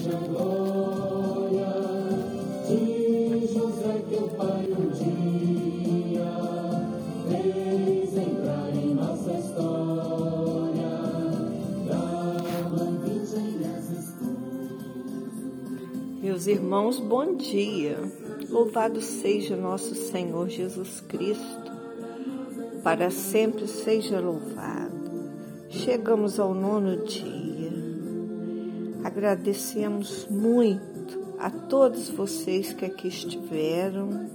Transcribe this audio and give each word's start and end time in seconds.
seja 0.00 0.16
glória 0.16 1.68
José, 3.52 4.02
pai 4.36 4.66
um 4.72 4.88
dia 4.90 6.24
entrar 8.22 8.74
em 8.74 8.94
nossa 8.94 9.32
história. 9.32 10.90
Meus 16.22 16.46
irmãos, 16.46 16.98
bom 16.98 17.34
dia. 17.36 17.98
Louvado 18.48 19.00
seja 19.00 19.56
nosso 19.56 19.94
Senhor 19.94 20.48
Jesus 20.48 21.00
Cristo. 21.00 21.70
Para 22.82 23.10
sempre 23.10 23.66
seja 23.66 24.20
louvado. 24.20 24.90
Chegamos 25.68 26.38
ao 26.40 26.54
nono 26.54 27.04
dia. 27.04 27.39
Agradecemos 29.20 30.26
muito 30.30 31.36
a 31.38 31.50
todos 31.50 32.08
vocês 32.08 32.72
que 32.72 32.86
aqui 32.86 33.08
estiveram. 33.08 34.30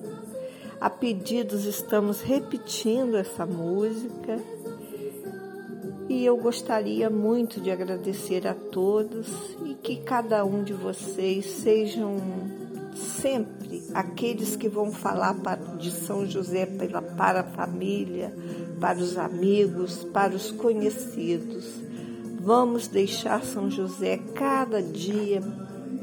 A 0.80 0.92
pedidos 0.92 1.66
estamos 1.66 2.22
repetindo 2.22 3.18
essa 3.18 3.48
música. 3.48 4.38
E 6.08 6.24
eu 6.24 6.38
gostaria 6.38 7.10
muito 7.10 7.60
de 7.60 7.72
agradecer 7.72 8.46
a 8.46 8.54
todos 8.54 9.28
e 9.66 9.74
que 9.74 10.04
cada 10.04 10.46
um 10.46 10.64
de 10.64 10.74
vocês 10.74 11.48
sejam 11.48 12.18
sempre 12.94 13.82
aqueles 13.92 14.56
que 14.56 14.70
vão 14.70 14.92
falar 14.92 15.36
de 15.80 15.90
São 15.90 16.28
José 16.28 16.68
para 17.18 17.40
a 17.40 17.44
família, 17.44 18.32
para 18.80 19.00
os 19.00 19.18
amigos, 19.18 20.04
para 20.14 20.36
os 20.36 20.52
conhecidos. 20.52 21.74
Vamos 22.46 22.88
deixar 22.88 23.44
São 23.44 23.72
José 23.72 24.20
cada 24.36 24.80
dia 24.80 25.42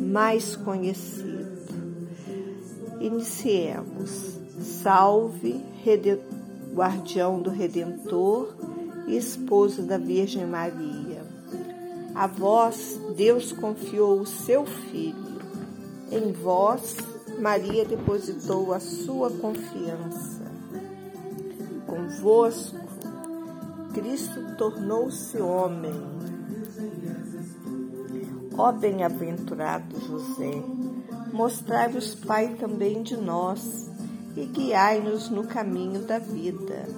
mais 0.00 0.56
conhecido. 0.56 1.46
Iniciemos. 3.00 4.40
Salve, 4.60 5.64
guardião 6.74 7.40
do 7.40 7.48
Redentor 7.48 8.56
e 9.06 9.16
esposo 9.16 9.82
da 9.82 9.96
Virgem 9.96 10.44
Maria. 10.44 11.24
A 12.12 12.26
vós 12.26 13.00
Deus 13.16 13.52
confiou 13.52 14.20
o 14.20 14.26
seu 14.26 14.66
Filho. 14.66 15.40
Em 16.10 16.32
vós 16.32 16.96
Maria 17.38 17.84
depositou 17.84 18.72
a 18.72 18.80
sua 18.80 19.30
confiança. 19.30 20.42
Convosco, 21.86 22.91
Cristo 23.92 24.56
tornou-se 24.56 25.38
homem. 25.38 25.92
Ó 28.56 28.72
bem-aventurado 28.72 30.00
José, 30.00 30.62
mostrai-vos 31.32 32.14
Pai 32.14 32.56
também 32.58 33.02
de 33.02 33.16
nós 33.16 33.90
e 34.34 34.46
guiai-nos 34.46 35.28
no 35.28 35.46
caminho 35.46 36.02
da 36.02 36.18
vida. 36.18 36.88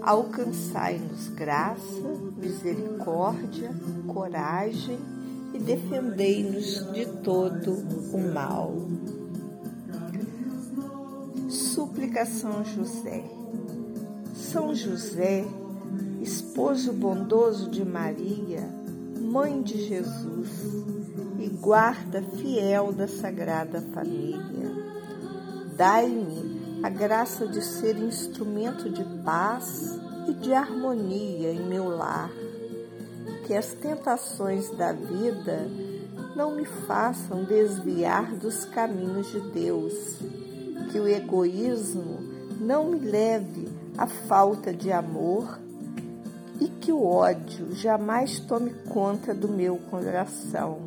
Alcançai-nos 0.00 1.28
graça, 1.28 2.08
misericórdia, 2.36 3.70
coragem 4.06 4.98
e 5.52 5.58
defendei-nos 5.58 6.92
de 6.92 7.06
todo 7.06 7.72
o 8.12 8.32
mal. 8.32 8.72
Súplica 11.48 12.24
São 12.24 12.64
José. 12.64 13.24
São 14.34 14.74
José, 14.74 15.44
esposo 16.20 16.92
bondoso 16.92 17.70
de 17.70 17.84
Maria, 17.84 18.68
mãe 19.20 19.62
de 19.62 19.86
Jesus 19.86 20.48
e 21.38 21.48
guarda 21.48 22.22
fiel 22.22 22.92
da 22.92 23.08
Sagrada 23.08 23.80
Família, 23.92 24.70
dai-me 25.76 26.80
a 26.82 26.88
graça 26.88 27.46
de 27.46 27.62
ser 27.62 27.96
instrumento 27.98 28.90
de 28.90 29.04
paz 29.22 29.98
e 30.28 30.34
de 30.34 30.52
harmonia 30.52 31.52
em 31.52 31.66
meu 31.66 31.88
lar. 31.88 32.30
Que 33.46 33.54
as 33.54 33.72
tentações 33.72 34.70
da 34.76 34.92
vida 34.92 35.68
não 36.36 36.54
me 36.54 36.64
façam 36.64 37.44
desviar 37.44 38.34
dos 38.36 38.64
caminhos 38.64 39.30
de 39.30 39.40
Deus 39.40 39.94
que 40.90 40.98
o 40.98 41.06
egoísmo 41.06 42.18
não 42.60 42.90
me 42.90 42.98
leve 42.98 43.68
à 43.96 44.06
falta 44.06 44.72
de 44.72 44.90
amor 44.90 45.58
e 46.60 46.68
que 46.68 46.92
o 46.92 47.04
ódio 47.04 47.74
jamais 47.74 48.38
tome 48.40 48.70
conta 48.88 49.34
do 49.34 49.48
meu 49.48 49.76
coração. 49.90 50.78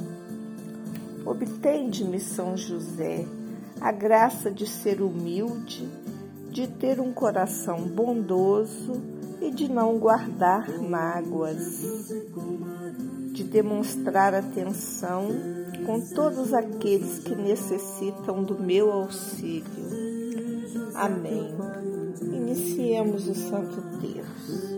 Obtende-me, 1.26 2.20
São 2.20 2.56
José, 2.56 3.26
a 3.82 3.92
graça 3.92 4.52
de 4.52 4.68
ser 4.68 5.02
humilde, 5.02 5.90
de 6.52 6.68
ter 6.68 7.00
um 7.00 7.12
coração 7.12 7.82
bondoso 7.82 9.02
e 9.42 9.50
de 9.50 9.70
não 9.70 9.98
guardar 9.98 10.70
mágoas, 10.80 11.82
de 13.32 13.44
demonstrar 13.44 14.34
atenção 14.36 15.30
com 15.86 16.00
todos 16.00 16.54
aqueles 16.54 17.20
que 17.20 17.36
necessitam 17.36 18.44
do 18.44 18.60
meu 18.60 18.92
auxílio. 18.92 19.64
Amém. 20.94 21.54
Iniciemos 22.22 23.28
o 23.28 23.34
Santo 23.34 23.82
Terço. 24.00 24.73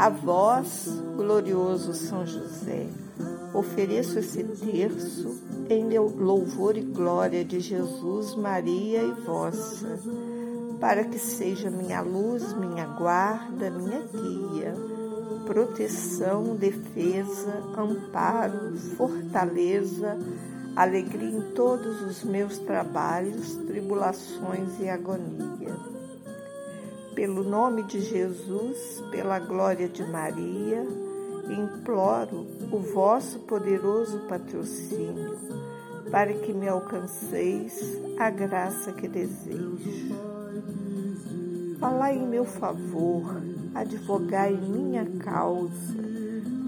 A 0.00 0.08
vós, 0.08 0.88
glorioso 1.14 1.92
São 1.92 2.26
José, 2.26 2.86
ofereço 3.52 4.18
esse 4.18 4.42
terço 4.42 5.42
em 5.68 5.98
louvor 5.98 6.74
e 6.74 6.80
glória 6.80 7.44
de 7.44 7.60
Jesus, 7.60 8.34
Maria 8.34 9.02
e 9.02 9.12
vossa, 9.26 10.00
para 10.80 11.04
que 11.04 11.18
seja 11.18 11.70
minha 11.70 12.00
luz, 12.00 12.54
minha 12.54 12.86
guarda, 12.86 13.70
minha 13.70 14.00
guia 14.00 14.74
proteção, 15.44 16.54
defesa, 16.54 17.60
amparo, 17.76 18.76
fortaleza, 18.96 20.16
alegria 20.76 21.28
em 21.28 21.52
todos 21.54 22.00
os 22.02 22.24
meus 22.24 22.56
trabalhos, 22.58 23.56
tribulações 23.66 24.78
e 24.78 24.88
agonia. 24.88 25.99
Pelo 27.14 27.42
nome 27.42 27.82
de 27.82 28.00
Jesus, 28.00 29.02
pela 29.10 29.38
glória 29.38 29.88
de 29.88 30.02
Maria, 30.04 30.86
imploro 31.48 32.46
o 32.70 32.78
vosso 32.78 33.40
poderoso 33.40 34.20
patrocínio, 34.28 35.36
para 36.10 36.32
que 36.32 36.52
me 36.52 36.68
alcanceis 36.68 37.98
a 38.18 38.30
graça 38.30 38.92
que 38.92 39.08
desejo. 39.08 40.14
Falai 41.78 42.16
em 42.16 42.26
meu 42.26 42.44
favor, 42.44 43.42
advogai 43.74 44.52
minha 44.52 45.06
causa 45.18 45.94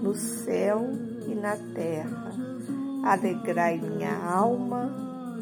no 0.03 0.15
céu 0.15 0.89
e 1.27 1.33
na 1.33 1.55
terra. 1.55 2.31
Alegrai 3.03 3.79
minha 3.79 4.15
alma 4.25 4.91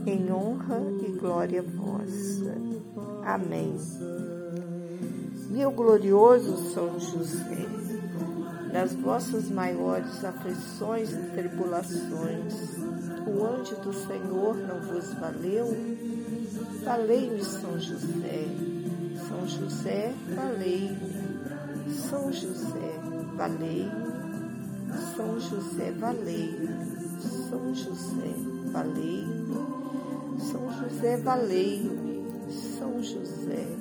em 0.05 0.31
honra 0.31 0.81
e 1.01 1.11
glória 1.17 1.63
vossa. 1.63 2.55
Amém. 3.23 3.75
Meu 5.51 5.69
glorioso 5.69 6.71
São 6.73 6.97
José, 6.97 7.67
nas 8.71 8.93
vossas 8.93 9.49
maiores 9.49 10.23
aflições 10.23 11.11
e 11.11 11.23
tribulações, 11.35 12.53
o 13.27 13.43
anjo 13.43 13.75
do 13.81 13.93
Senhor 13.93 14.55
não 14.55 14.79
vos 14.79 15.13
valeu? 15.15 15.67
Valei-me, 16.85 17.43
São 17.43 17.77
José. 17.77 18.45
São 19.27 19.45
José, 19.45 20.13
valei-me. 20.33 21.91
São 22.09 22.31
José, 22.31 22.93
valei-me. 23.35 23.91
São 25.17 25.37
José, 25.37 25.91
valei-me. 25.99 26.69
São 27.49 27.75
José, 27.75 28.33
valei-me. 28.71 29.57
São 30.39 30.71
José, 30.79 31.17
valei-me. 31.17 32.21
São 32.79 33.03
José, 33.03 33.80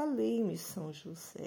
Valei-me, 0.00 0.56
São 0.56 0.90
José. 0.90 1.44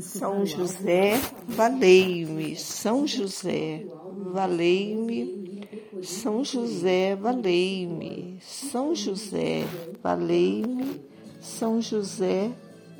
São 0.00 0.46
José, 0.46 1.14
valei-me. 1.48 2.54
São 2.54 3.04
José, 3.08 3.84
valei-me. 4.32 5.66
São 6.00 6.44
José, 6.44 7.16
valei-me. 7.16 8.38
São 8.40 8.94
José, 8.94 9.64
valei-me. 10.00 11.02
São 11.40 11.82
José, 11.82 12.52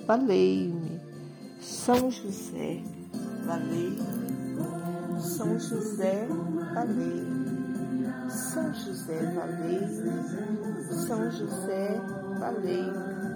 valei-me. 0.05 1.01
São 1.61 2.11
José, 2.11 2.83
valei-me. 3.47 4.01
São 5.21 5.61
José, 5.61 6.27
valei-me. 6.75 7.47
São 8.29 8.75
José, 8.75 9.33
valei-me. 9.33 10.11
São 11.07 11.31
José, 11.31 12.01
valei-me. 12.41 13.36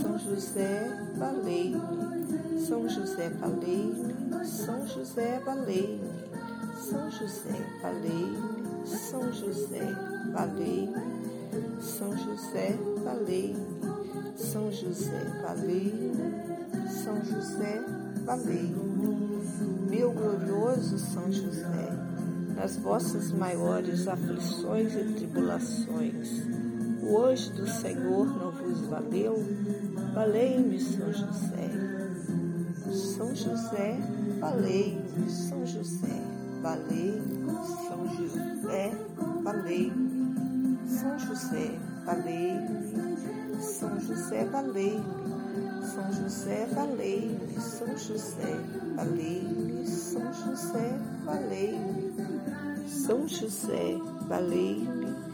São 0.00 0.18
José, 0.18 0.90
valei-me. 1.16 1.80
São 2.66 2.88
José, 2.88 3.28
valei-me. 3.40 4.44
São 4.44 4.86
José, 4.86 5.40
valei-me. 5.44 6.10
São 6.76 7.10
José, 7.10 7.56
valei-me. 7.80 8.86
São 8.86 9.32
José, 9.32 9.96
valei-me. 10.32 11.80
São 11.80 12.16
José, 12.16 12.76
valei-me. 13.04 13.66
São 14.36 14.72
José, 14.72 15.24
valei-me. 15.42 16.12
São 16.90 17.24
José, 17.24 17.84
valei-me. 18.24 18.94
Meu 19.88 20.10
glorioso 20.10 20.98
São 20.98 21.30
José, 21.30 21.92
nas 22.56 22.76
vossas 22.76 23.30
maiores 23.30 24.08
aflições 24.08 24.92
e 24.92 25.04
tribulações, 25.14 26.42
o 27.06 27.24
anjo 27.24 27.52
do 27.52 27.66
Senhor 27.66 28.26
não 28.26 28.50
vos 28.50 28.80
valeu? 28.86 29.42
Valei-me, 30.14 30.80
São 30.80 31.12
José. 31.12 31.70
São 32.92 33.34
José, 33.34 33.98
valei-me, 34.40 35.30
São 35.30 35.66
José, 35.66 36.22
valei-me, 36.62 37.46
São 37.88 38.08
José, 38.08 38.92
valei-me, 39.42 40.78
São 40.86 41.18
José, 41.18 41.78
valei-me, 42.04 43.60
São 43.60 43.98
José, 44.00 44.44
valei-me. 44.44 45.34
São 45.84 46.10
José, 46.12 46.66
valei-me, 46.74 47.60
São 47.60 47.96
José, 47.96 48.58
valei-me, 48.96 49.86
São 49.86 50.32
José, 50.32 50.98
valei-me, 51.24 52.88
São 52.88 53.28
José, 53.28 53.98
valei-me, 54.28 55.33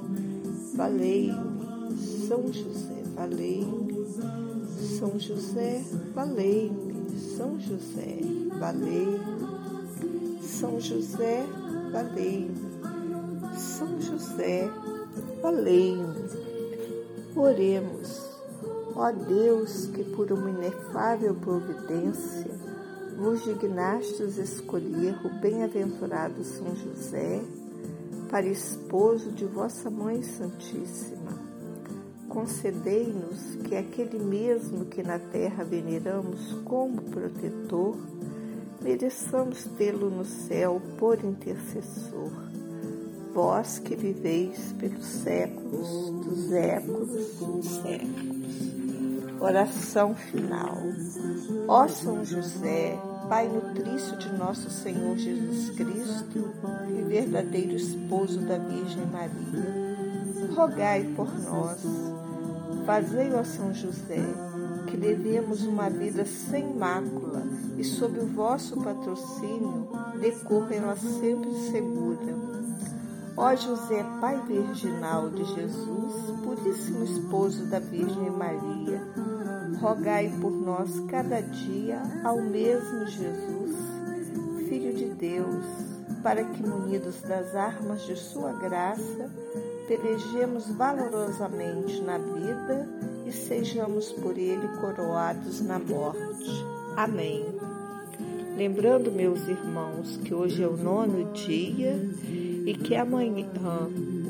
valei-me, 0.75 1.97
São 2.27 2.51
José, 2.51 3.03
valei-me, 3.15 4.05
São 4.99 5.19
José, 5.19 5.83
valei-me, 6.13 7.19
São 7.19 7.59
José, 7.59 8.19
valei-me, 8.59 9.19
São 10.41 10.79
José, 10.79 11.45
valei-me, 11.91 12.55
São 13.57 14.01
José, 14.01 14.69
valei-me. 15.41 16.51
Oremos. 17.35 18.29
Ó 18.95 19.11
Deus, 19.11 19.87
que 19.87 20.03
por 20.03 20.31
uma 20.31 20.49
inefável 20.49 21.33
providência 21.35 22.51
vos 23.17 23.43
dignastes 23.43 24.37
escolher 24.37 25.15
o 25.25 25.29
bem-aventurado 25.39 26.43
São 26.43 26.75
José 26.75 27.41
para 28.31 28.47
esposo 28.47 29.29
de 29.29 29.45
vossa 29.45 29.89
Mãe 29.89 30.23
Santíssima, 30.23 31.37
concedei-nos 32.29 33.55
que 33.67 33.75
aquele 33.75 34.17
mesmo 34.19 34.85
que 34.85 35.03
na 35.03 35.19
terra 35.19 35.65
veneramos 35.65 36.53
como 36.63 37.01
protetor, 37.01 37.97
mereçamos 38.81 39.65
tê-lo 39.77 40.09
no 40.09 40.23
céu 40.23 40.81
por 40.97 41.21
intercessor. 41.25 42.31
Vós 43.33 43.79
que 43.79 43.95
viveis 43.97 44.73
pelos 44.79 45.05
séculos 45.05 46.11
dos 46.25 46.49
séculos 46.49 47.35
dos 47.35 47.65
séculos. 47.65 49.41
Oração 49.41 50.15
final. 50.15 50.77
Ó 51.67 51.87
São 51.87 52.23
José, 52.23 52.97
Pai 53.31 53.47
nutrício 53.47 54.17
de 54.17 54.29
nosso 54.33 54.69
Senhor 54.69 55.17
Jesus 55.17 55.69
Cristo 55.69 56.53
e 56.89 57.01
verdadeiro 57.03 57.77
esposo 57.77 58.41
da 58.41 58.57
Virgem 58.57 59.05
Maria, 59.05 60.53
rogai 60.53 61.05
por 61.15 61.33
nós. 61.39 61.79
Fazei, 62.85 63.33
ó 63.33 63.41
São 63.45 63.73
José, 63.73 64.19
que 64.85 64.97
levemos 64.97 65.63
uma 65.63 65.89
vida 65.89 66.25
sem 66.25 66.75
mácula 66.75 67.43
e 67.77 67.85
sob 67.85 68.19
o 68.19 68.27
vosso 68.27 68.75
patrocínio 68.81 69.87
decorra 70.19 70.75
ela 70.75 70.97
sempre 70.97 71.53
segura. 71.71 72.35
Ó 73.37 73.55
José, 73.55 74.05
Pai 74.19 74.41
virginal 74.45 75.29
de 75.29 75.45
Jesus, 75.45 76.15
puríssimo 76.43 77.05
esposo 77.05 77.63
da 77.67 77.79
Virgem 77.79 78.29
Maria, 78.29 79.01
rogai 79.81 80.31
por 80.39 80.51
nós 80.51 80.91
cada 81.09 81.41
dia 81.41 81.99
ao 82.23 82.39
mesmo 82.39 83.07
Jesus, 83.07 83.75
Filho 84.69 84.93
de 84.93 85.05
Deus, 85.05 85.65
para 86.21 86.43
que, 86.43 86.61
munidos 86.61 87.19
das 87.21 87.55
armas 87.55 88.03
de 88.03 88.15
Sua 88.15 88.53
graça, 88.53 89.29
pelejemos 89.87 90.69
valorosamente 90.69 91.99
na 92.01 92.19
vida 92.19 92.87
e 93.25 93.31
sejamos 93.31 94.11
por 94.11 94.37
Ele 94.37 94.67
coroados 94.79 95.61
na 95.61 95.79
morte. 95.79 96.63
Amém. 96.95 97.43
Lembrando, 98.55 99.11
meus 99.11 99.47
irmãos, 99.47 100.17
que 100.17 100.31
hoje 100.31 100.61
é 100.61 100.67
o 100.67 100.77
nono 100.77 101.33
dia 101.33 101.99
e 102.65 102.75
que 102.75 102.95
amanhã, 102.95 103.47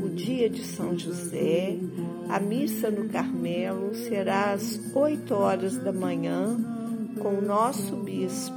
o 0.01 0.07
dia 0.07 0.49
de 0.49 0.63
São 0.63 0.97
José, 0.97 1.77
a 2.31 2.39
missa 2.39 2.89
no 2.89 3.09
Carmelo 3.09 3.93
será 3.93 4.53
às 4.53 4.79
8 4.95 5.33
horas 5.33 5.77
da 5.77 5.91
manhã 5.91 6.57
com 7.19 7.39
o 7.39 7.41
nosso 7.41 7.97
bispo. 7.97 8.55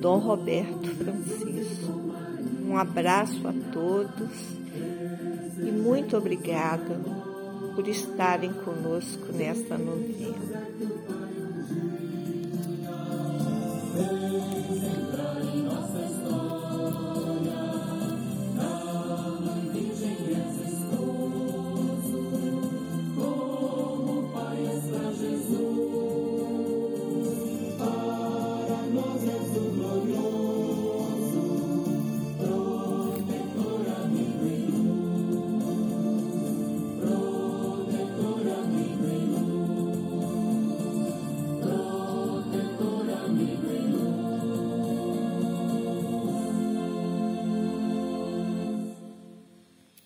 Dom 0.00 0.18
Roberto 0.18 0.88
Francisco. 0.96 1.92
Um 2.66 2.76
abraço 2.76 3.46
a 3.46 3.52
todos 3.72 4.32
e 5.64 5.70
muito 5.70 6.16
obrigada 6.16 6.98
por 7.76 7.86
estarem 7.86 8.52
conosco 8.52 9.32
nesta 9.32 9.78
novena. 9.78 11.31